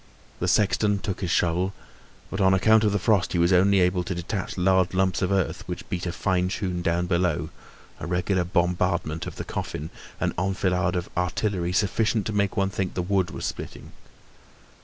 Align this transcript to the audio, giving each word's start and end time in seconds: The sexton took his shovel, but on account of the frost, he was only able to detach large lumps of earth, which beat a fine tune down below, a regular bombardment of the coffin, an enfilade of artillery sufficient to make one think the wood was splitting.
The 0.39 0.47
sexton 0.47 0.97
took 0.97 1.21
his 1.21 1.29
shovel, 1.29 1.75
but 2.31 2.41
on 2.41 2.55
account 2.55 2.83
of 2.83 2.91
the 2.91 2.97
frost, 2.97 3.33
he 3.33 3.37
was 3.37 3.53
only 3.53 3.79
able 3.81 4.03
to 4.05 4.15
detach 4.15 4.57
large 4.57 4.95
lumps 4.95 5.21
of 5.21 5.31
earth, 5.31 5.61
which 5.67 5.87
beat 5.89 6.07
a 6.07 6.11
fine 6.11 6.47
tune 6.49 6.81
down 6.81 7.05
below, 7.05 7.51
a 7.99 8.07
regular 8.07 8.43
bombardment 8.43 9.27
of 9.27 9.35
the 9.35 9.43
coffin, 9.45 9.91
an 10.19 10.33
enfilade 10.39 10.95
of 10.95 11.07
artillery 11.15 11.71
sufficient 11.71 12.25
to 12.25 12.33
make 12.33 12.57
one 12.57 12.71
think 12.71 12.95
the 12.95 13.03
wood 13.03 13.29
was 13.29 13.45
splitting. 13.45 13.91